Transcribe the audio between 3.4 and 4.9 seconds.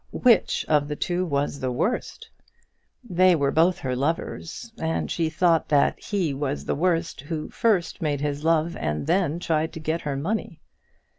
both her lovers,